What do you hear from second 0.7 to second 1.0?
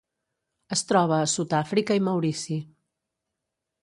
Es